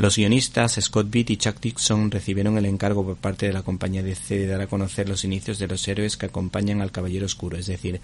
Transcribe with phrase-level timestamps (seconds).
[0.00, 4.02] Los guionistas Scott Beat y Chuck Dixon recibieron el encargo por parte de la compañía
[4.02, 7.58] DC de dar a conocer los inicios de los héroes que acompañan al Caballero Oscuro,
[7.58, 8.00] es decir,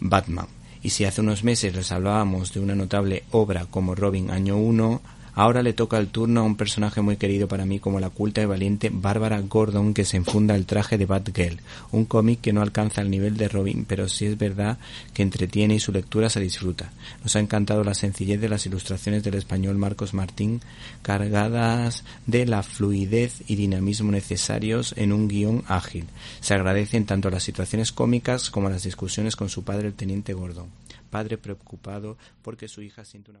[0.00, 0.48] Batman.
[0.82, 5.00] Y si hace unos meses les hablábamos de una notable obra como Robin Año 1,
[5.34, 8.42] Ahora le toca el turno a un personaje muy querido para mí como la culta
[8.42, 11.60] y valiente Bárbara Gordon que se enfunda el traje de Batgirl,
[11.92, 14.78] un cómic que no alcanza el nivel de Robin, pero sí es verdad
[15.14, 16.92] que entretiene y su lectura se disfruta.
[17.22, 20.60] Nos ha encantado la sencillez de las ilustraciones del español Marcos Martín,
[21.02, 26.06] cargadas de la fluidez y dinamismo necesarios en un guion ágil.
[26.40, 30.68] Se agradecen tanto las situaciones cómicas como las discusiones con su padre el teniente Gordon,
[31.10, 33.40] padre preocupado porque su hija siente una